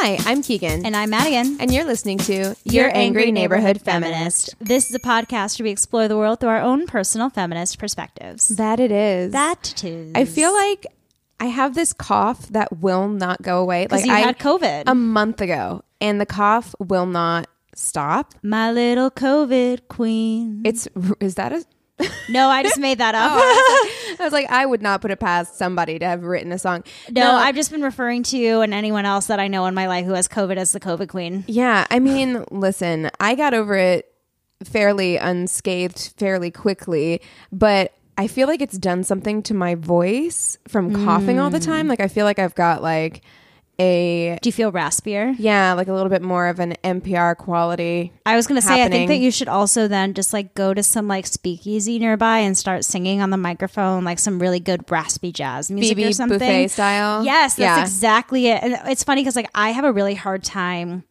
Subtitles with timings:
[0.00, 0.86] Hi, I'm Keegan.
[0.86, 1.56] And I'm Madigan.
[1.60, 4.54] And you're listening to Your Angry Neighborhood Feminist.
[4.60, 8.46] This is a podcast where we explore the world through our own personal feminist perspectives.
[8.46, 9.32] That it is.
[9.32, 10.12] That too.
[10.14, 10.86] I feel like
[11.40, 13.88] I have this cough that will not go away.
[13.90, 14.84] Like you I had COVID.
[14.86, 18.34] a month ago, and the cough will not stop.
[18.40, 20.62] My little COVID queen.
[20.64, 20.86] It's
[21.18, 21.64] is that a
[22.28, 23.28] no, I just made that up.
[24.10, 26.58] Oh, I was like, I would not put it past somebody to have written a
[26.58, 26.82] song.
[27.10, 29.86] no, I've just been referring to you and anyone else that I know in my
[29.86, 31.44] life who has COVID as the COVID queen.
[31.46, 34.12] Yeah, I mean, listen, I got over it
[34.64, 37.20] fairly unscathed fairly quickly,
[37.52, 41.66] but I feel like it's done something to my voice from coughing all the mm.
[41.66, 41.86] time.
[41.86, 43.22] Like I feel like I've got like
[43.80, 45.34] a Do you feel raspier?
[45.38, 48.12] yeah, like a little bit more of an NPR quality.
[48.26, 50.74] I was going to say, I think that you should also then just like go
[50.74, 54.90] to some like speakeasy nearby and start singing on the microphone, like some really good
[54.90, 56.38] raspy jazz music BB or something.
[56.38, 57.24] buffet style?
[57.24, 57.80] Yes, that's Yeah.
[57.80, 58.62] exactly it.
[58.62, 61.04] And it's funny because like I have a really hard time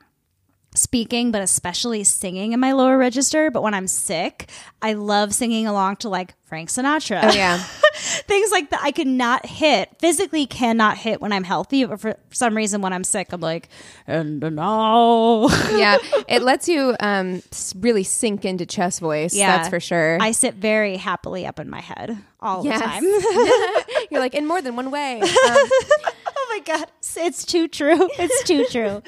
[0.75, 3.50] speaking, but especially singing in my lower register.
[3.50, 4.50] But when I'm sick,
[4.81, 7.22] I love singing along to like Frank Sinatra.
[7.23, 7.63] Oh yeah.
[8.27, 11.85] Things like that I cannot hit, physically cannot hit when I'm healthy.
[11.85, 13.69] But for some reason, when I'm sick, I'm like,
[14.05, 15.47] and now.
[15.71, 15.97] yeah,
[16.27, 17.41] it lets you um
[17.75, 19.35] really sink into chest voice.
[19.35, 20.17] Yeah, that's for sure.
[20.21, 22.79] I sit very happily up in my head all Yes.
[22.79, 24.05] the time.
[24.11, 25.19] You're like in more than one way.
[25.21, 26.85] Um, oh my god,
[27.15, 28.09] it's too true.
[28.19, 29.01] It's too true.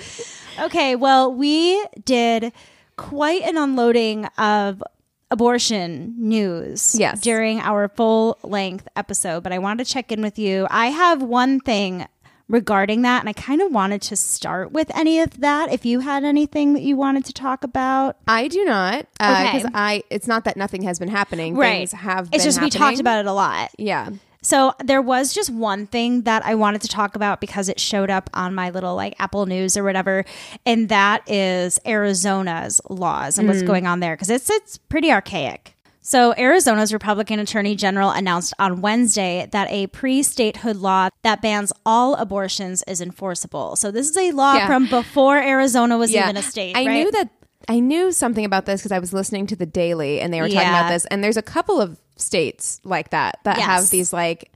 [0.66, 2.52] Okay, well, we did
[2.98, 4.84] quite an unloading of
[5.32, 7.22] abortion news Yes.
[7.22, 10.68] during our full length episode, but I wanted to check in with you.
[10.70, 12.08] I have one thing
[12.48, 16.00] regarding that and I kind of wanted to start with any of that if you
[16.00, 18.18] had anything that you wanted to talk about.
[18.28, 19.72] I do not because Okay.
[19.76, 20.04] I.
[20.10, 21.56] It's not that nothing has been happening.
[21.56, 22.28] Things have.
[22.34, 23.70] It's just we talked about it a lot.
[23.78, 24.10] Yeah.
[24.42, 28.10] So there was just one thing that I wanted to talk about because it showed
[28.10, 30.24] up on my little like Apple News or whatever,
[30.66, 33.68] and that is Arizona's laws and what's mm.
[33.68, 35.76] going on there because it's it's pretty archaic.
[36.02, 42.16] So Arizona's Republican Attorney General announced on Wednesday that a pre-statehood law that bans all
[42.16, 43.76] abortions is enforceable.
[43.76, 44.66] So this is a law Yeah.
[44.68, 46.24] from before Arizona was Yeah.
[46.24, 46.76] even a state.
[46.76, 47.04] I right?
[47.04, 47.30] knew that.
[47.68, 50.48] I knew something about this because I was listening to the Daily and they were
[50.48, 50.80] talking Yeah.
[50.80, 51.06] about this.
[51.08, 53.66] And there's a couple of states like that that Yes.
[53.66, 54.52] have these like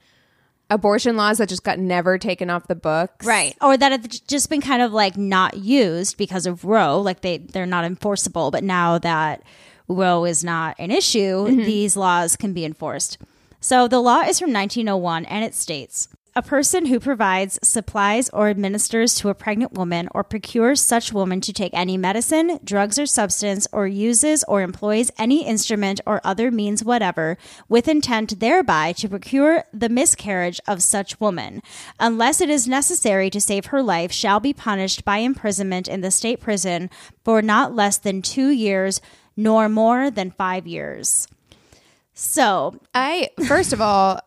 [0.70, 3.26] abortion laws that just got never taken off the books.
[3.26, 7.22] right or that have just been kind of like not used because of roe like
[7.22, 9.44] they they're not enforceable but now that
[9.88, 11.58] roe is not an issue mm-hmm.
[11.58, 13.18] these laws can be enforced
[13.60, 18.50] so the law is from 1901 and it states a person who provides supplies or
[18.50, 23.06] administers to a pregnant woman or procures such woman to take any medicine, drugs, or
[23.06, 27.38] substance, or uses or employs any instrument or other means whatever,
[27.70, 31.62] with intent thereby to procure the miscarriage of such woman,
[32.00, 36.12] unless it is necessary to save her life, shall be punished by imprisonment in the
[36.12, 36.90] state prison
[37.24, 39.02] for not less than two years,
[39.38, 41.28] nor more than five years.
[42.14, 44.20] So I first of all,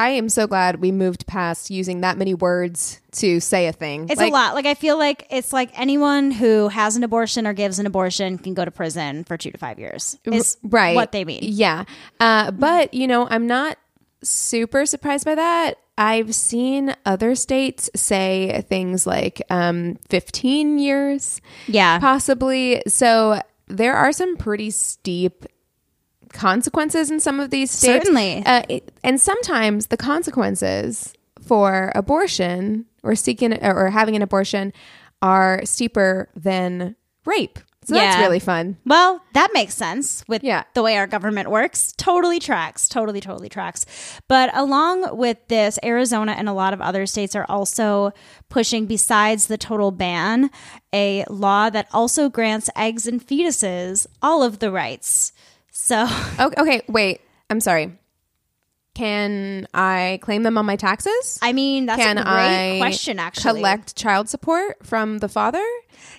[0.00, 4.08] I am so glad we moved past using that many words to say a thing.
[4.08, 4.54] It's Like, a lot.
[4.54, 8.38] Like I feel like it's like anyone who has an abortion or gives an abortion
[8.38, 10.16] can go to prison for two to five years.
[10.24, 11.40] Is right what they mean.
[11.42, 11.84] yeah
[12.20, 13.76] uh, but you know i'm not
[14.22, 21.98] super surprised by that i've seen other states say things like um, 15 years Yeah.
[21.98, 25.46] possibly so there are some pretty steep
[26.32, 28.04] consequences in some of these states.
[28.04, 28.42] Certainly.
[28.46, 31.12] Uh, it- and sometimes the consequences
[31.46, 34.72] for abortion or seeking or having an abortion
[35.22, 36.96] are steeper than
[37.26, 37.58] rape.
[37.84, 38.76] So that's really fun.
[38.86, 40.62] Well, that makes sense with Yeah.
[40.74, 41.92] the way our government works.
[41.96, 42.88] Totally tracks.
[42.88, 43.84] Totally, totally tracks.
[44.28, 48.12] But along with this, Arizona and a lot of other states are also
[48.50, 50.50] pushing, besides the total ban,
[50.92, 55.32] a law that also grants eggs and fetuses all of the rights.
[55.90, 56.06] So,
[56.38, 57.20] Okay, okay, wait.
[57.50, 57.90] I'm sorry.
[58.94, 61.36] Can I claim them on my taxes?
[61.42, 63.58] I mean, that's Can a great I question, actually.
[63.60, 65.58] collect child support from the father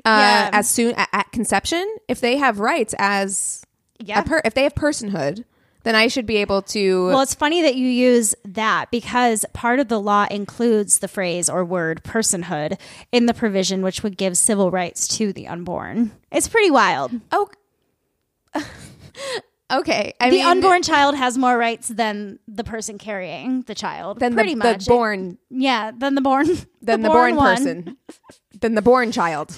[0.04, 0.50] uh, Yeah.
[0.52, 1.86] as soon at, at conception?
[2.10, 3.64] If they have rights as
[3.98, 4.20] Yeah.
[4.20, 5.46] a per, if they have personhood,
[5.84, 7.08] then I should be able to.
[7.08, 11.50] Well, it's funny that you use that because part of the law includes the phrase
[11.50, 12.78] or word personhood
[13.14, 16.12] in the provision, which would give civil rights to the unborn.
[16.30, 17.12] It's pretty wild.
[17.32, 17.48] oh,
[19.80, 20.14] okay.
[20.20, 24.20] I the mean, unborn child has more rights than the person carrying the child.
[24.20, 24.86] than pretty the, much.
[24.86, 26.48] the born yeah, than the born.
[26.82, 27.56] than the, born, one.
[27.58, 27.98] person
[28.60, 29.56] than the born child.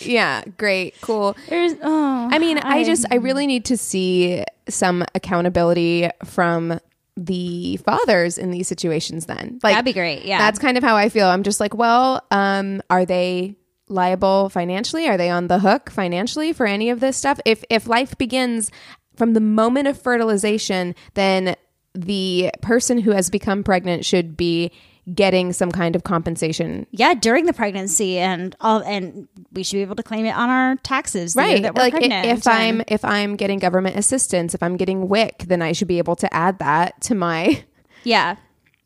[0.00, 1.36] yeah, great, cool.
[1.48, 6.78] There's, oh, I mean, I just I really need to see some accountability from
[7.16, 9.60] the fathers in these situations then.
[9.62, 10.38] Like That'd be great, yeah.
[10.38, 11.26] That's kind of how I feel.
[11.26, 13.56] I'm just like, well, um are they
[13.88, 15.08] liable financially?
[15.08, 17.38] Are they on the hook financially for any of this stuff?
[17.44, 18.70] If if life begins
[19.16, 21.56] from the moment of fertilization, then
[21.94, 24.70] the person who has become pregnant should be
[25.14, 29.82] getting some kind of compensation yeah, during the pregnancy and all, and we should be
[29.82, 31.34] able to claim it on our taxes.
[31.34, 32.24] right that we're like pregnant.
[32.26, 35.88] if And- i'm if i'm getting government assistance if i'm getting wic then i should
[35.88, 37.64] be able to add that to my
[38.04, 38.36] yeah.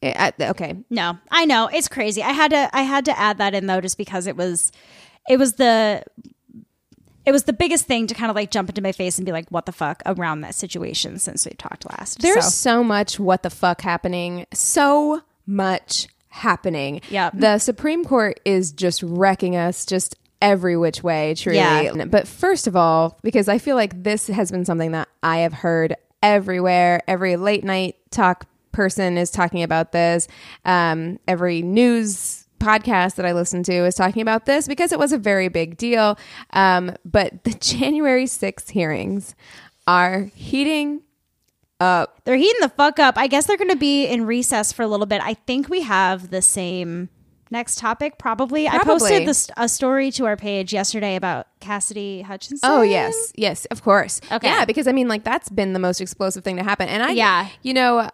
[0.02, 2.22] uh, okay No, I know it's crazy.
[2.22, 4.72] I had to I had to add that in though, just because it was
[5.28, 6.02] it was the
[7.26, 9.32] it was the biggest thing to kind of like jump into my face and be
[9.32, 12.20] like, "What the fuck?" around that situation since we talked last.
[12.22, 17.30] there's So, so much what the fuck happening so much happening Yeah.
[17.32, 22.04] the supreme court is just wrecking us just every which way truly Yeah.
[22.04, 25.54] but first of all because i feel like this has been something that i have
[25.54, 30.28] heard everywhere every late night talk person is talking about this
[30.66, 35.12] um, every news podcast that i listened to is talking about this because it was
[35.12, 36.18] a very big deal
[36.50, 39.34] um, but the january 6th hearings
[39.86, 41.02] are heating
[41.78, 42.20] up.
[42.24, 43.18] they're heating the fuck up.
[43.18, 45.20] I guess they're going to be in recess for a little bit.
[45.22, 47.10] I think we have the same
[47.50, 48.18] next topic.
[48.18, 48.66] Probably.
[48.66, 52.68] I posted this a story to our page yesterday about Cassidy Hutchinson.
[52.68, 54.20] Oh yes, yes, of course.
[54.32, 54.48] Okay.
[54.48, 57.10] Yeah, because I mean, like that's been the most explosive thing to happen, and I,
[57.10, 57.48] Yeah.
[57.62, 58.08] you know,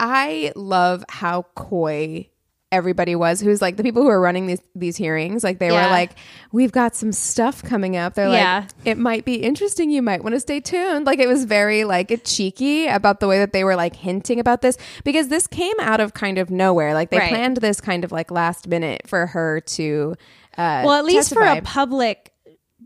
[0.00, 2.28] I love how coy
[2.74, 3.40] everybody was.
[3.40, 5.42] Who's like the people who are running these these hearings?
[5.44, 5.84] Like they Yeah.
[5.86, 6.10] were like,
[6.52, 8.60] "We've got some stuff coming up." They're Yeah.
[8.66, 9.90] like, "It might be interesting.
[9.90, 13.38] You might want to stay tuned." Like it was very like cheeky about the way
[13.38, 16.92] that they were like hinting about this because this came out of kind of nowhere.
[16.94, 17.30] Like they Right.
[17.30, 20.14] planned this kind of like last minute for her to.
[20.58, 22.30] Uh, Well, at least for a public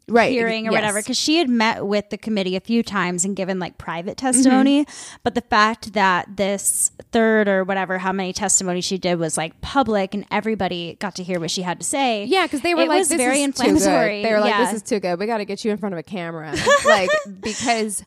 [0.09, 0.79] right hearing or yes.
[0.81, 4.17] whatever because she had met with the committee a few times and given like private
[4.17, 5.17] testimony Mm-hmm.
[5.23, 9.61] but the fact that this third or whatever how many testimony she did was like
[9.61, 12.83] public and everybody got to hear what she had to say Yeah, because they were
[12.83, 14.65] it like, was "This very is too good." inflammatory They were like, Yeah.
[14.65, 15.19] "This is too good.
[15.19, 16.55] We got to get you in front of a camera."
[16.85, 18.05] like because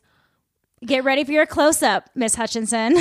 [0.84, 2.96] get ready for your close-up miss hutchinson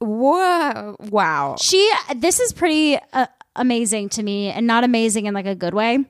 [0.00, 1.56] whoa, wow.
[1.60, 3.26] she this is pretty uh,
[3.56, 6.04] amazing to me and not amazing in like a good way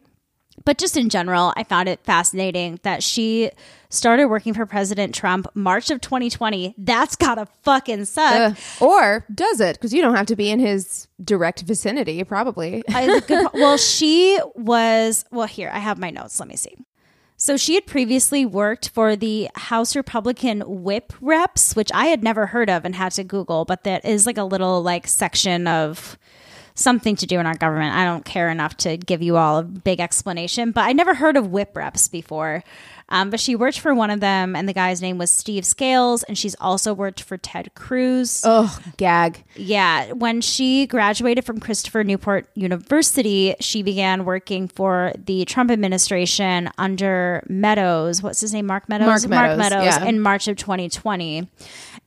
[0.65, 3.51] but just in general i found it fascinating that she
[3.91, 8.35] started working for president trump march of 2020 that's gotta fucking suck
[8.81, 9.77] Uh, or does it?
[9.77, 12.83] Because you don't have to be in his direct vicinity, probably.
[12.89, 15.25] I- good well, she was.
[15.31, 16.39] Well, here I have my notes.
[16.41, 16.75] Let me see.
[17.37, 22.47] So she had previously worked for the House Republican Whip Reps, which I had never
[22.47, 26.19] heard of and had to Google, but that is like a little like section of
[26.75, 27.95] something to do in our government.
[27.95, 31.37] I don't care enough to give you all a big explanation, but I never heard
[31.37, 32.65] of Whip Reps before.
[33.11, 36.25] Um, but she worked for one of them, and the guy's name was Steve Scalise,
[36.27, 38.43] and she's also worked for Ted Cruz.
[38.45, 39.45] oh, gag.
[39.57, 46.71] Yeah, when she graduated from Christopher Newport University, she began working for the Trump administration
[46.79, 48.23] under Meadows.
[48.23, 48.67] What's his name?
[48.67, 49.29] Mark Meadows.
[49.29, 50.07] Mark Meadows, yeah.
[50.07, 51.47] in March of 2020.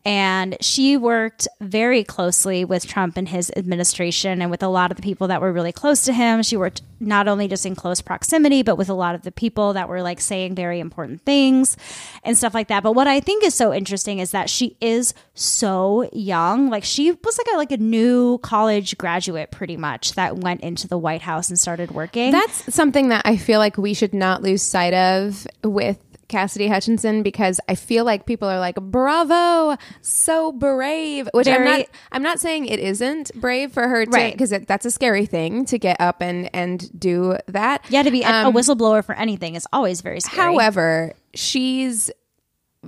[0.08, 4.96] And she worked very closely with Trump and his administration and with a lot of
[4.96, 6.44] the people that were really close to him.
[6.44, 9.74] She worked not only just in close proximity, but with a lot of the people
[9.74, 11.76] that were like saying very important things
[12.24, 12.84] and stuff like that.
[12.84, 16.70] But what I think is so interesting is that she is so young.
[16.70, 20.88] Like she was like a like a new college graduate pretty much that went into
[20.88, 22.32] the White House and started working.
[22.32, 27.24] That's something that I feel like we should not lose sight of with Cassidy Hutchinson
[27.24, 31.86] because I feel like people are like, "Bravo, so brave." Which I'm not.
[32.12, 34.34] I'm not saying it isn't brave for her to Right.
[34.34, 37.86] because that's a scary thing to get up and and do that.
[37.90, 40.54] Yeah, to be a- Um, a whistleblower for anything is always very scary.
[40.54, 42.12] However, she's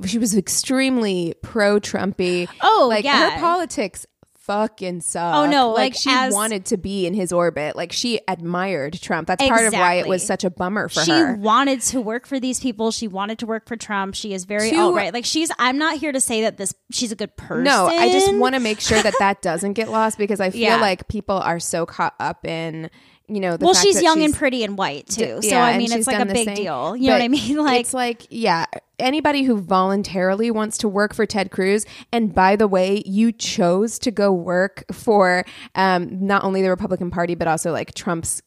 [0.05, 2.47] she was extremely pro Trumpy.
[2.61, 3.31] Oh, like yeah.
[3.31, 4.05] her politics
[4.49, 5.35] fucking suck.
[5.35, 7.75] Oh, no, like, like, she as- wanted to be in his orbit.
[7.75, 9.27] Like she admired Trump.
[9.27, 11.35] That's part of why it was such a bummer for she her.
[11.35, 12.91] She wanted to work for these people.
[12.91, 14.15] She wanted to work for Trump.
[14.15, 15.13] She is very alt right.
[15.13, 15.51] Like she's.
[15.59, 16.73] I'm not here to say that this.
[16.91, 17.63] She's a good person.
[17.63, 20.61] No, I just want to make sure that that doesn't get lost because I feel
[20.61, 20.81] Yeah.
[20.81, 22.89] like people are so caught up in
[23.29, 25.39] you know the Well, she's young and pretty and white too.
[25.41, 26.95] so Yeah, I mean, it's like a big deal.
[26.95, 27.57] You know what I mean?
[27.69, 28.65] Like it's like yeah,
[28.97, 33.99] anybody who voluntarily wants to work for Ted Cruz, and by the way, you chose
[33.99, 35.45] to go work for
[35.75, 38.41] um, not only the Republican Party but also like Trump's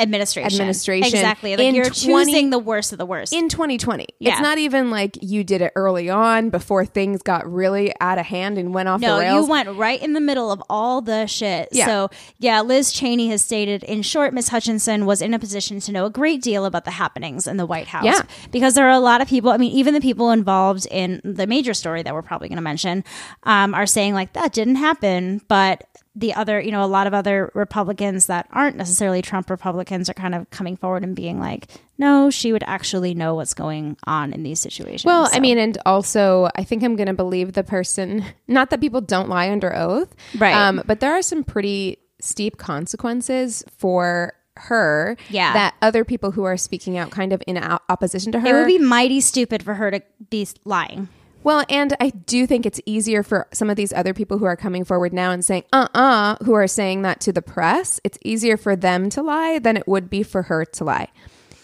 [0.00, 0.60] administration.
[0.60, 1.56] Administration Exactly.
[1.56, 3.32] Like in you're 20 choosing the worst of the worst.
[3.32, 4.06] in 2020.
[4.18, 4.32] Yeah.
[4.32, 8.26] It's not even like you did it early on before things got really out of
[8.26, 9.44] hand and went off no, the rails.
[9.44, 11.68] you went right in the middle of all the shit.
[11.72, 11.86] Yeah.
[11.86, 15.92] So, yeah, Liz Cheney has stated, in short, Miss Hutchinson was in a position to
[15.92, 18.04] know a great deal about the happenings in the White House.
[18.04, 18.22] Yeah.
[18.50, 21.46] Because there are a lot of people, I mean, even the people involved in the
[21.46, 23.04] major story that we're probably going to mention
[23.44, 25.40] um, are saying, like, that didn't happen.
[25.48, 25.86] But
[26.16, 30.14] the other, you know, a lot of other Republicans that aren't necessarily Trump Republicans are
[30.14, 34.32] kind of coming forward and being like, no, she would actually know what's going on
[34.32, 35.04] in these situations.
[35.04, 38.24] Well, I mean, and also, I think I'm going to believe the person.
[38.48, 40.54] Not that people don't lie under oath, Right.
[40.54, 45.16] Um, but there are some pretty steep consequences for her.
[45.30, 45.52] Yeah.
[45.54, 48.52] that other people who are speaking out, kind of in o- opposition to her, it
[48.52, 51.08] would be mighty stupid for her to be lying.
[51.42, 54.56] Well, and I do think it's easier for some of these other people who are
[54.56, 57.98] coming forward now and saying, uh uh who are saying that to the press.
[58.04, 61.08] It's easier for them to lie than it would be for her to lie.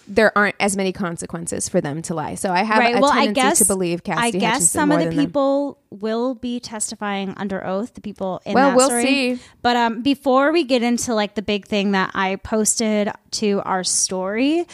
[0.09, 2.37] There aren't as many consequences for them to lie.
[2.37, 4.93] So I have a well, I tendency guess to believe Cassidy I guess Hutchinson some
[4.93, 5.27] of the than them.
[5.27, 7.95] people will be testifying under oath.
[7.95, 9.05] The people in Well, that we'll story.
[9.05, 9.39] see.
[9.63, 13.83] But um, before we get into like the big thing that I posted to our
[13.83, 14.65] story.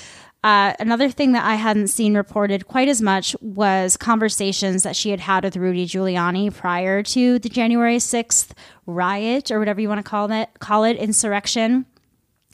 [0.45, 5.11] Uh, another thing that I hadn't seen reported quite as much was conversations that she
[5.11, 8.51] had had with Rudy Giuliani prior to the January 6th
[8.85, 11.87] riot or whatever you want to call it, call it insurrection.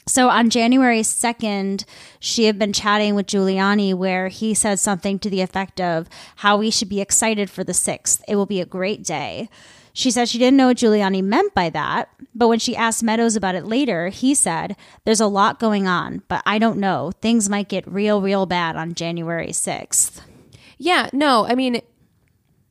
[0.05, 1.85] So on January 2nd,
[2.19, 6.57] she had been chatting with Giuliani where he said something to the effect of how
[6.57, 8.21] we should be excited for the 6th.
[8.27, 9.49] It will be a great day.
[9.93, 13.35] She said she didn't know what Giuliani meant by that, but when she asked Meadows
[13.35, 17.11] about it later, he said, There's a lot going on, but I don't know.
[17.21, 20.21] Things might get real, real bad on January 6th.
[20.77, 21.81] Yeah, no, I mean,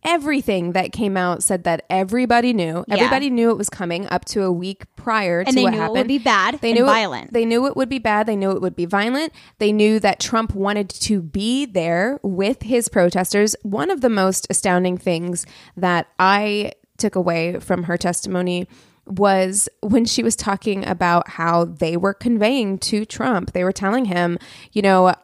[0.04, 2.84] everything that came out said that everybody knew.
[2.86, 2.94] Yeah.
[2.94, 5.76] Everybody knew it was coming up to a week prior to And they what knew
[5.76, 5.98] it happened.
[5.98, 7.32] would be bad they knew it- violent.
[7.32, 8.26] they knew it would be bad.
[8.26, 9.32] They knew it would be violent.
[9.58, 13.56] They knew that Trump wanted to be there with his protesters.
[13.62, 15.44] One of the most astounding things
[15.76, 18.68] that I took away from her testimony
[19.06, 23.52] was when she was talking about how they were conveying to Trump.
[23.52, 24.38] They were telling him,
[24.72, 25.14] you know,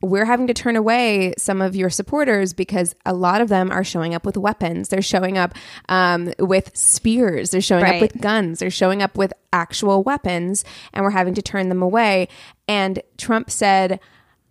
[0.00, 3.84] we're having to turn away some of your supporters because a lot of them are
[3.84, 4.88] showing up with weapons.
[4.88, 5.54] They're showing up
[5.88, 7.50] um, with spears.
[7.50, 7.96] They're showing Right.
[7.96, 8.58] up with guns.
[8.58, 12.28] They're showing up with actual weapons, and we're having to turn them away.
[12.68, 13.98] And Trump said,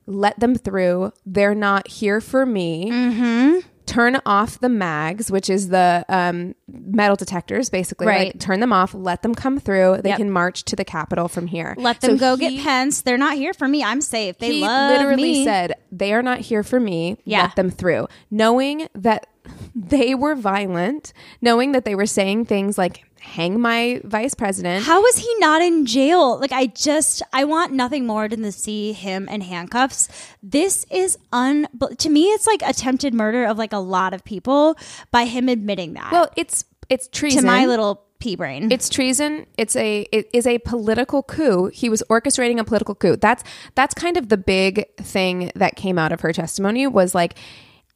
[0.08, 1.13] let them through.
[1.25, 2.90] They're not here for me.
[2.92, 3.60] Mm-hmm.
[3.86, 8.08] Turn off the mags, which is the um, metal detectors, basically.
[8.08, 8.28] Right.
[8.34, 8.94] Like, turn them off.
[8.94, 10.02] Let them come through.
[10.04, 10.18] They Yep.
[10.18, 11.75] can march to the Capitol from here.
[11.78, 13.02] Let them So go he- get Pence.
[13.02, 13.84] They're not here for me.
[13.84, 14.38] I'm safe.
[14.38, 15.44] They he love literally me.
[15.46, 17.42] said they are not here for me Yeah.
[17.44, 19.28] let them through knowing that
[19.75, 21.12] they were violent
[21.42, 25.62] knowing that they were saying things like hang my vice president How was he not
[25.62, 26.38] in jail?
[26.39, 30.10] Like I just I want nothing more than to see him in handcuffs.
[30.44, 34.75] This is un to me it's like attempted murder of like a lot of people
[35.12, 36.12] by him admitting that.
[36.12, 37.42] well it's it's treason.
[37.42, 38.72] to my little pea brain.
[38.72, 43.15] it's treason it's a it is a political coup he was orchestrating a political coup
[43.18, 43.44] that's
[43.75, 47.36] that's kind of the big thing that came out of her testimony was like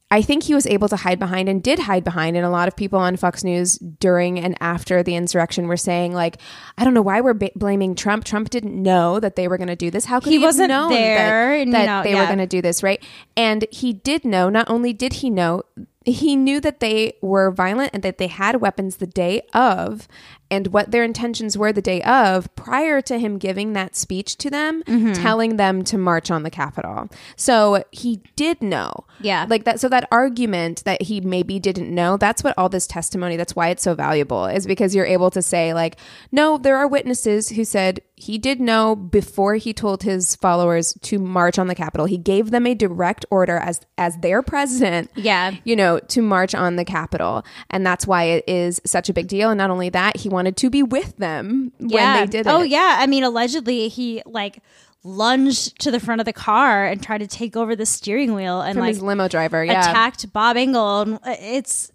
[0.10, 2.38] I think he was able to hide behind and did hide behind.
[2.38, 6.14] And a lot of people on Fox News during and after the insurrection were saying,
[6.14, 6.38] like,
[6.78, 8.24] I don't know why we're ba- blaming Trump.
[8.24, 10.06] Trump didn't know that they were going to do this.
[10.06, 12.62] How could He he, wasn't known there, that, that know, they were going to do
[12.62, 13.04] this, right?
[13.36, 14.50] And he did know.
[14.50, 15.64] Not only did he know,
[16.06, 20.08] he knew that they were violent and that they had weapons the day of,
[20.50, 24.50] and what their intentions were the day of prior to him giving that speech to
[24.50, 25.14] them, Mm-hmm.
[25.14, 27.10] telling them to march on the Capitol.
[27.36, 29.06] So he did know.
[29.20, 29.46] Yeah.
[29.50, 29.80] Like that.
[29.80, 33.70] So that argument that he maybe didn't know, that's what all this testimony, that's why
[33.70, 35.98] it's so valuable, is because you're able to say, like,
[36.32, 41.20] no, there are witnesses who said he did know before he told his followers to
[41.20, 42.08] march on the Capitol.
[42.08, 45.54] He gave them a direct order as as their president Yeah.
[45.64, 47.46] you know, to march on the Capitol.
[47.70, 49.52] And that's why it is such a big deal.
[49.52, 52.50] And not only that, he wanted to be with them when they did it.
[52.50, 52.98] Oh yeah.
[53.00, 54.64] I mean, allegedly he like
[55.04, 58.62] lunged to the front of the car and tried to take over the steering wheel
[58.62, 59.64] and From like his limo driver.
[59.64, 59.80] Yeah.
[59.90, 61.02] attacked Bob Engel.
[61.02, 61.92] And uh, it's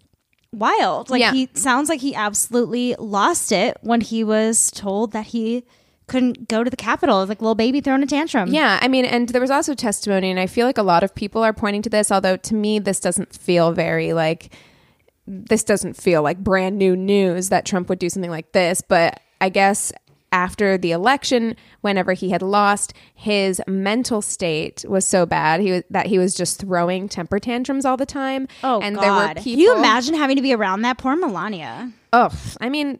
[0.51, 1.09] wild.
[1.09, 1.33] Like Yeah.
[1.33, 5.63] he sounds like he absolutely lost it when he was told that he
[6.07, 7.21] couldn't go to the Capitol.
[7.21, 8.49] It's like little baby throwing a tantrum.
[8.49, 11.15] Yeah, I mean, and there was also testimony, and I feel like a lot of
[11.15, 14.53] people are pointing to this, although to me, this doesn't feel very like,
[15.25, 18.81] this doesn't feel like brand new news that Trump would do something like this.
[18.81, 19.93] But I guess
[20.33, 25.83] after the election, whenever he had lost, his mental state was so bad he was,
[25.91, 28.47] that he was just throwing temper tantrums all the time.
[28.63, 29.03] Oh and God!
[29.03, 29.43] there were people.
[29.43, 31.91] Can you imagine having to be around that poor Melania?
[32.11, 32.29] Oh,
[32.59, 32.99] I mean,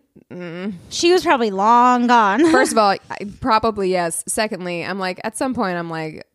[0.89, 2.39] She was probably long gone.
[2.51, 4.23] First of all, I, probably yes.
[4.27, 6.25] Secondly, I'm like at some point I'm like,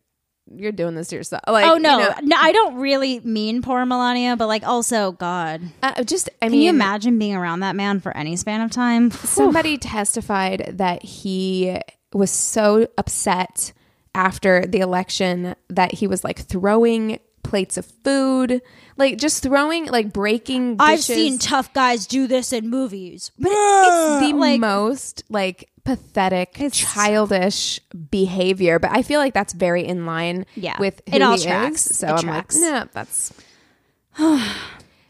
[0.55, 1.43] you're doing this to yourself.
[1.47, 5.11] Like, oh no, you know, no, I don't really mean poor Melania, but like also
[5.11, 5.61] God.
[5.83, 8.71] uh, just I Can mean, you imagine being around that man for any span of
[8.71, 9.11] time?
[9.11, 11.77] somebody testified that he
[12.13, 13.73] was so upset
[14.15, 18.61] after the election that he was like throwing plates of food,
[18.97, 20.77] like just throwing, like breaking.
[20.77, 20.89] Dishes.
[20.89, 23.31] I've seen tough guys do this in movies.
[23.37, 27.79] but it's the like- most like pathetic, childish
[28.11, 28.77] behavior.
[28.79, 30.77] But I feel like that's very in line Yeah.
[30.79, 31.87] with who It all he tracks.
[31.89, 31.97] is.
[31.97, 32.55] So It I'm tracks.
[32.61, 33.33] like, no, that's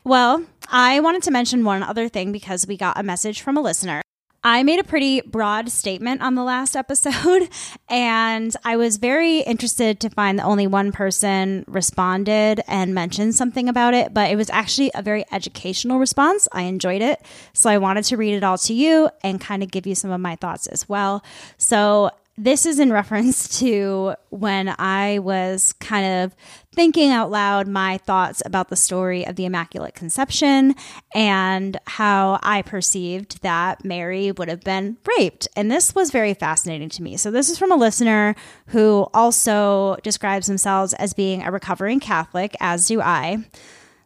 [0.04, 3.62] Well, I wanted to mention one other thing because we got a message from a
[3.62, 4.02] listener.
[4.44, 7.50] I made a pretty broad statement on the last episode,
[7.90, 13.68] and I was very interested to find that only one person responded and mentioned something
[13.68, 16.48] about it, but it was actually a very educational response.
[16.54, 17.22] I enjoyed it.
[17.54, 20.12] So I wanted to read it all to you and kind of give you some
[20.12, 21.22] of my thoughts as well.
[21.58, 26.36] So this is in reference to when I was kind of
[26.74, 30.74] thinking out loud my thoughts about the story of the Immaculate Conception
[31.14, 35.50] and how I perceived that Mary would have been raped.
[35.58, 37.18] And this was very fascinating to me.
[37.18, 38.36] So, this is from a listener
[38.68, 43.46] who also describes themselves as being a recovering Catholic, as do I.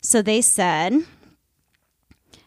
[0.02, 1.04] So, they said,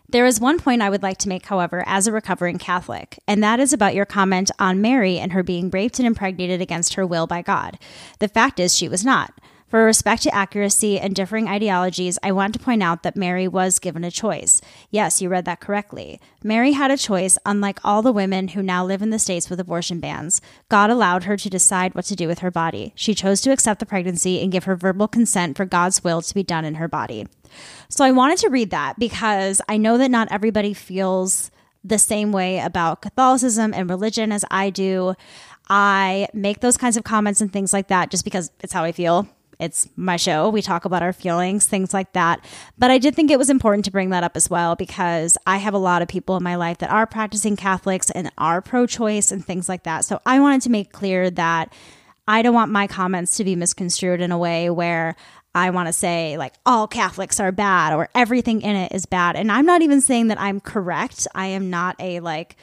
[0.09, 3.43] there is one point I would like to make, however, as a recovering Catholic, and
[3.43, 7.07] that is about your comment on Mary and her being raped and impregnated against her
[7.07, 7.79] will by God.
[8.21, 9.33] The fact is, she was not.
[9.69, 13.81] For respect to accuracy and differing ideologies, I want to point out that Mary was
[13.81, 14.61] given a choice.
[14.91, 16.21] Yes, you read that correctly.
[16.45, 19.59] Mary had a choice, unlike all the women who now live in the States with
[19.59, 20.41] abortion bans.
[20.69, 22.93] God allowed her to decide what to do with her body.
[22.95, 26.35] She chose to accept the pregnancy and give her verbal consent for God's will to
[26.35, 27.27] be done in her body.
[27.89, 31.51] So I wanted to read that because I know that not everybody feels
[31.83, 35.15] the same way about Catholicism and religion as I do.
[35.69, 38.93] I make those kinds of comments and things like that just because it's how I
[38.93, 39.29] feel.
[39.59, 40.51] It's my show.
[40.51, 42.45] We talk about our feelings, things like that.
[42.77, 45.57] But I did think it was important to bring that up as well because I
[45.59, 48.87] have a lot of people in my life that are practicing Catholics and are pro
[48.87, 50.05] choice and things like that.
[50.05, 51.73] So I wanted to make clear that
[52.29, 55.17] I don't want my comments to be misconstrued in a way where
[55.55, 59.37] I want to say like all Catholics are bad or everything in it is bad.
[59.37, 61.27] And I'm not even saying that I'm correct.
[61.35, 62.57] I am not a like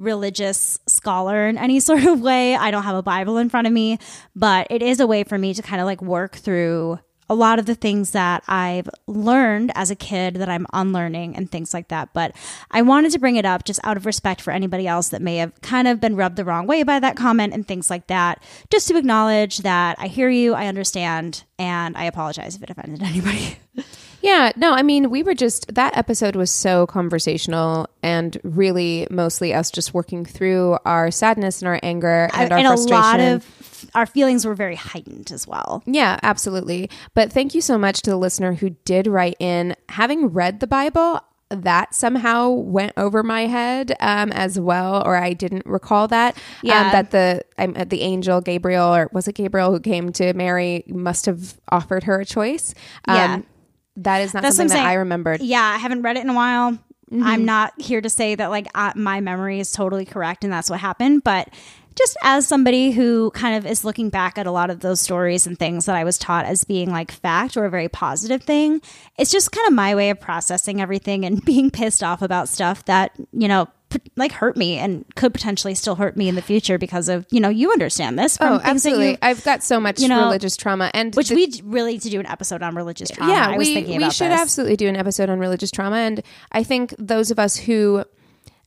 [0.00, 2.56] religious scholar in any sort of way.
[2.56, 3.98] I don't have a Bible in front of me,
[4.34, 7.60] but it is a way for me to kind of like work through a lot
[7.60, 11.86] of the things that I've learned as a kid that I'm unlearning and things like
[11.88, 12.12] that.
[12.12, 12.34] But
[12.72, 15.36] I wanted to bring it up just out of respect for anybody else that may
[15.36, 18.42] have kind of been rubbed the wrong way by that comment and things like that,
[18.68, 23.00] just to acknowledge that I hear you, I understand, and I apologize if it offended
[23.04, 23.58] anybody.
[24.22, 29.54] Yeah, no, I mean, we were just that episode was so conversational and really mostly
[29.54, 33.00] us just working through our sadness and our anger and our and a frustration.
[33.02, 35.82] lot of our feelings were very heightened as well.
[35.86, 36.90] yeah, absolutely.
[37.14, 39.74] But thank you so much to the listener who did write in.
[39.88, 45.32] Having read the Bible, that somehow went over my head um, as well, or I
[45.32, 46.36] didn't recall that.
[46.62, 46.86] Yeah.
[46.86, 50.84] um, that the um, the angel Gabriel, or was it Gabriel who came to Mary,
[50.86, 52.72] must have offered her a choice.
[53.08, 53.40] Um, Yeah.
[54.00, 54.86] That is not That's something that.
[54.86, 55.40] I remembered.
[55.40, 56.72] Yeah, I haven't read it in a while.
[56.72, 57.22] Mm-hmm.
[57.24, 60.78] I'm not here to say that like my memory is totally correct and that's what
[60.78, 61.48] happened, but
[61.96, 65.46] just as somebody who kind of is looking back at a lot of those stories
[65.46, 68.80] and things that I was taught as being like fact or a very positive thing,
[69.18, 72.84] it's just kind of my way of processing everything and being pissed off about stuff
[72.84, 73.68] that, you know,
[74.16, 77.40] like hurt me and could potentially still hurt me in the future because of you
[77.40, 79.10] know you understand this from Oh, absolutely.
[79.12, 82.02] you- I've got so much you know, religious trauma, and which the- we really need
[82.02, 83.32] to do an episode on religious trauma.
[83.32, 84.40] yeah, I was we thinking we should this.
[84.40, 86.22] absolutely do an episode on religious trauma, and
[86.52, 88.04] I think those of us who,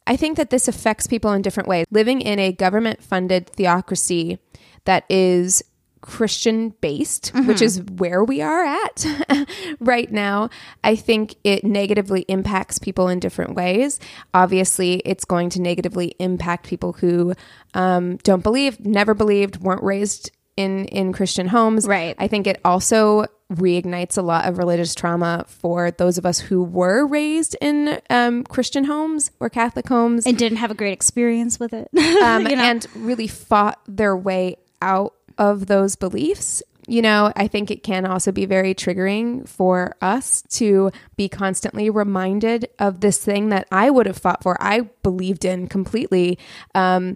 [0.06, 1.86] I think that this affects people in different ways.
[1.92, 4.40] Living in a government-funded theocracy
[4.86, 5.64] that is
[6.04, 7.64] Christian based, which Mm-hmm.
[7.64, 9.06] is where we are at
[9.80, 10.50] right now,
[10.84, 14.00] I think it negatively impacts people in different ways.
[14.34, 17.34] Obviously, it's going to negatively impact people who
[17.74, 21.88] um, don't believe, never believed, weren't raised in in Christian homes.
[21.88, 22.16] Right.
[22.20, 26.64] I think it also reignites a lot of religious trauma for those of us who
[26.64, 31.60] were raised in um, Christian homes or Catholic homes and didn't have a great experience
[31.60, 31.88] with it.
[32.24, 32.64] um, You know?
[32.64, 36.64] and really fought their way out of those beliefs.
[36.86, 41.90] You know, I think it can also be very triggering for us to be constantly
[41.90, 46.38] reminded of this thing that I would have fought for, I believed in completely.
[46.76, 47.16] Um,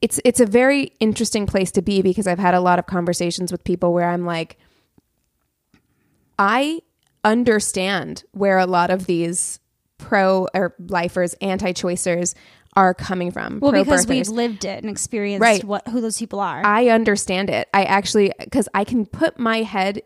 [0.00, 3.50] it's it's a very interesting place to be because I've had a lot of conversations
[3.50, 4.58] with people where I'm like,
[6.38, 6.82] I
[7.24, 9.60] understand where a lot of these
[9.98, 12.34] pro or lifers, anti-choicers
[12.74, 13.60] are coming from.
[13.60, 14.08] well, because pro-birthers.
[14.08, 15.62] we've lived it and experienced Right.
[15.64, 16.64] what who those people are.
[16.64, 17.68] I understand it.
[17.74, 20.02] I actually because I can put my head,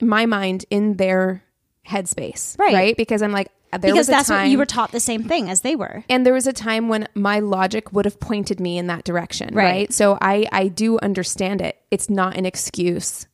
[0.00, 1.44] my mind in their
[1.86, 2.74] headspace, Right.
[2.74, 4.98] Right, because I'm like there because was a that's time, what you were taught the
[5.00, 6.04] same thing as they were.
[6.08, 9.54] and there was a time when my logic would have pointed me in that direction,
[9.54, 9.64] Right.
[9.64, 9.92] right?
[9.92, 11.76] So I I do understand it.
[11.90, 13.26] It's not an excuse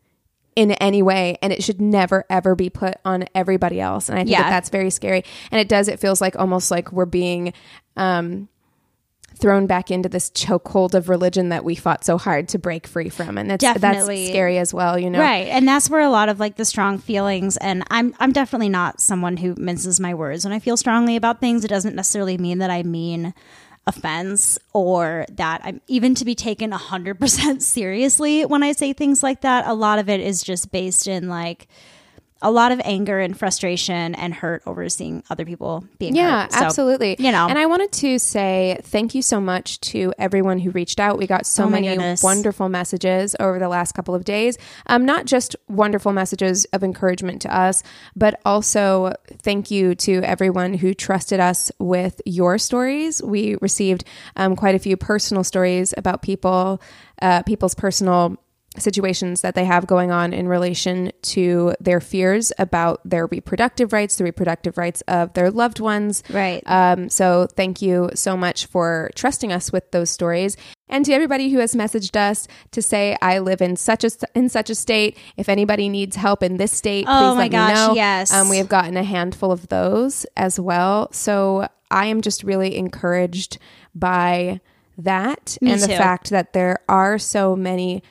[0.54, 4.22] in any way and it should never ever be put on everybody else and i
[4.22, 4.44] think Yeah.
[4.44, 7.52] that that's very scary and it does it feels like almost like we're being
[7.98, 8.48] um
[9.38, 13.08] thrown back into this chokehold of religion that we fought so hard to break free
[13.10, 14.22] from and that's Definitely.
[14.22, 15.46] that's scary as well you know Right.
[15.48, 19.00] And that's where a lot of like the strong feelings and I'm I'm definitely not
[19.00, 21.64] someone who minces my words when I feel strongly about things.
[21.64, 23.34] It doesn't necessarily mean that I mean
[23.86, 29.42] offense or that I'm even to be taken 100% seriously when I say things like
[29.42, 29.66] that.
[29.66, 31.68] A lot of it is just based in like
[32.42, 36.52] a lot of anger and frustration and hurt over seeing other people being Yeah, hurt.
[36.52, 37.16] So, absolutely.
[37.18, 37.46] you know.
[37.48, 41.16] and I wanted to say thank you so much to everyone who reached out.
[41.16, 42.22] We got so Oh many goodness.
[42.22, 44.58] wonderful messages over the last couple of days.
[44.86, 47.82] Um, not just wonderful messages of encouragement to us,
[48.14, 53.22] but also thank you to everyone who trusted us with your stories.
[53.22, 54.04] We received
[54.36, 56.82] um, quite a few personal stories about people,
[57.22, 58.36] uh, people's personal
[58.80, 64.16] situations that they have going on in relation to their fears about their reproductive rights,
[64.16, 66.22] the reproductive rights of their loved ones.
[66.30, 66.62] Right.
[66.66, 70.56] Um, so thank you so much for trusting us with those stories.
[70.88, 74.48] And to everybody who has messaged us to say, I live in such a in
[74.48, 75.18] such a state.
[75.36, 77.94] If anybody needs help in this state, Oh please my let gosh, me know.
[77.94, 78.32] yes.
[78.32, 81.12] Um, we have gotten a handful of those as well.
[81.12, 83.58] So I am just really encouraged
[83.94, 84.60] by
[84.98, 88.02] that Me and the fact that there are so many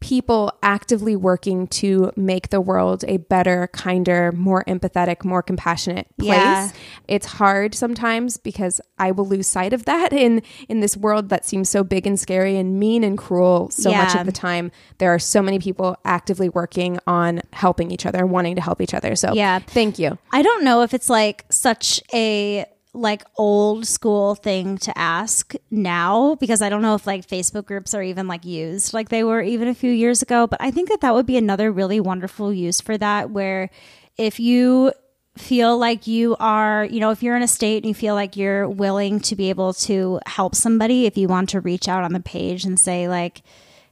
[0.00, 6.28] people actively working to make the world a better, kinder, more empathetic, more compassionate place.
[6.30, 6.70] Yeah.
[7.06, 11.44] It's hard sometimes because I will lose sight of that in in this world that
[11.44, 14.72] seems so big and scary and mean and cruel so much of the time.
[14.98, 18.94] There are so many people actively working on helping each other wanting to help each
[18.94, 19.14] other.
[19.16, 19.58] So Yeah.
[19.58, 20.18] thank you.
[20.32, 26.34] I don't know if it's like such a like old school thing to ask now
[26.36, 29.40] because I don't know if like Facebook groups are even like used like they were
[29.40, 32.52] even a few years ago, but I think that that would be another really wonderful
[32.52, 33.70] use for that where
[34.16, 34.92] if you
[35.38, 38.36] feel like you are, you know, if you're in a state and you feel like
[38.36, 42.12] you're willing to be able to help somebody, if you want to reach out on
[42.12, 43.42] the page and say like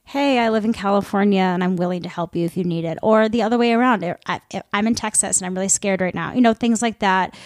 [0.09, 2.97] hey, I live in California and I'm willing to help you if you need it.
[3.03, 4.41] Or the other way around, I,
[4.73, 6.33] I'm in Texas and I'm really scared right now.
[6.33, 7.37] You know, things like that.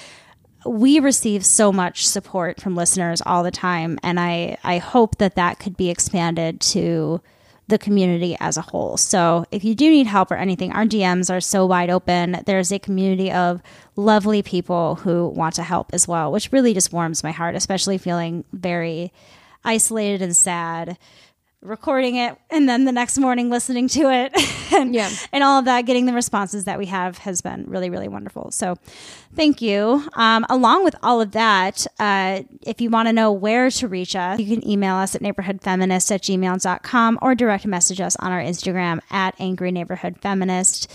[0.65, 3.99] We receive so much support from listeners all the time.
[4.03, 7.21] And I, I hope that that could be expanded to
[7.67, 8.97] the community as a whole.
[8.97, 12.41] So if you do need help or anything, our DMs are so wide open.
[12.45, 13.61] There's a community of
[13.95, 17.97] lovely people who want to help as well, which really just warms my heart, especially
[17.97, 19.13] feeling very
[19.63, 20.97] isolated and sad
[21.63, 24.33] recording it and then the next morning listening to it
[24.73, 25.09] and, Yeah.
[25.31, 28.51] and all of that getting the responses that we have has been really really wonderful
[28.51, 28.75] so
[29.35, 33.69] thank you um, along with all of that uh, if you want to know where
[33.71, 38.15] to reach us you can email us at neighborhoodfeminist at gmail.com or direct message us
[38.17, 40.93] on our instagram at angry neighborhood feminist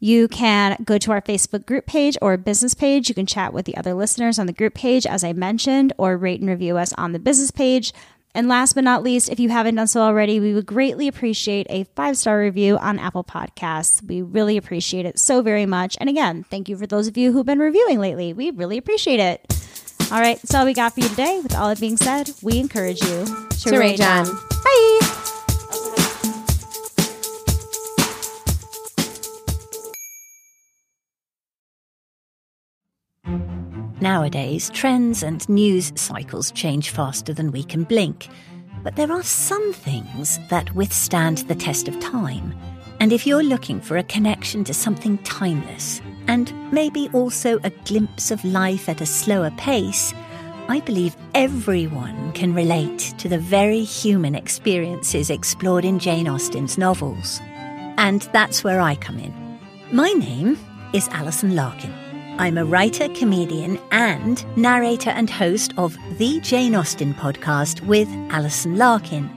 [0.00, 3.08] you can go to our Facebook group page or business page.
[3.08, 6.16] You can chat with the other listeners on the group page, as I mentioned, or
[6.16, 7.92] rate and review us on the business page.
[8.34, 11.66] And last but not least, if you haven't done so already, we would greatly appreciate
[11.70, 14.02] a five star review on Apple Podcasts.
[14.02, 15.96] We really appreciate it so very much.
[16.00, 18.32] And again, thank you for those of you who've been reviewing lately.
[18.32, 19.40] We really appreciate it.
[20.12, 21.40] All right, that's all we got for you today.
[21.42, 24.24] With all that being said, we encourage you to, To rage on.
[24.24, 25.24] Bye.
[34.00, 38.28] Nowadays, trends and news cycles change faster than we can blink.
[38.84, 42.54] But there are some things that withstand the test of time.
[43.00, 48.30] And if you're looking for a connection to something timeless, and maybe also a glimpse
[48.30, 50.14] of life at a slower pace,
[50.68, 57.40] I believe everyone can relate to the very human experiences explored in Jane Austen's novels.
[57.96, 59.34] And that's where I come in.
[59.90, 60.56] My name
[60.92, 62.07] is Alison Larkin.
[62.38, 68.78] I'm a writer, comedian, and narrator and host of the Jane Austen podcast with Alison
[68.78, 69.28] Larkin.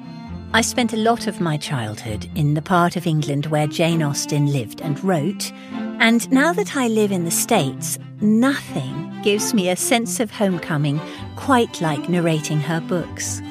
[0.53, 4.53] I spent a lot of my childhood in the part of England where Jane Austen
[4.53, 5.51] lived and wrote,
[5.99, 11.01] and now that I live in the States, nothing gives me a sense of homecoming
[11.35, 13.41] quite like narrating her books.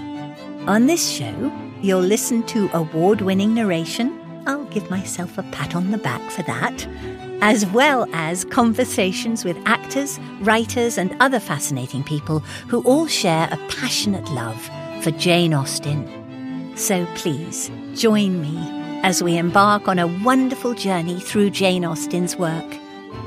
[0.68, 4.16] On this show, you'll listen to award winning narration.
[4.46, 6.86] I'll give myself a pat on the back for that.
[7.42, 13.57] As well as conversations with actors, writers, and other fascinating people who all share a
[13.68, 14.70] passionate love
[15.03, 16.76] for Jane Austen.
[16.76, 18.57] So please join me
[19.03, 22.76] as we embark on a wonderful journey through Jane Austen's work.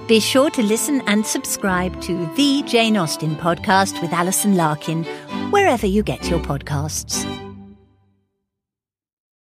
[0.07, 5.03] Be sure to listen and subscribe to the Jane Austen podcast with Alison Larkin,
[5.49, 7.42] wherever you get your podcasts.